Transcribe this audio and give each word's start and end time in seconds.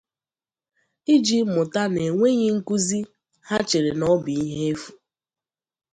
Iji 1.13 1.37
mụta 1.53 1.81
na-enweghị 1.93 2.47
nkuzi, 2.57 2.99
ha 3.47 3.57
chere 3.69 3.91
na 3.99 4.05
ọ 4.13 4.15
bụ 4.23 4.29
ihe 4.47 4.57
efu. 4.71 4.89